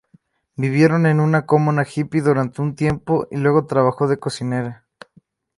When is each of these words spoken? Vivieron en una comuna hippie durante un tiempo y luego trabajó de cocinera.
Vivieron 0.55 1.05
en 1.05 1.19
una 1.19 1.45
comuna 1.45 1.85
hippie 1.85 2.23
durante 2.23 2.59
un 2.63 2.73
tiempo 2.73 3.27
y 3.29 3.37
luego 3.37 3.67
trabajó 3.67 4.07
de 4.07 4.17
cocinera. 4.17 4.87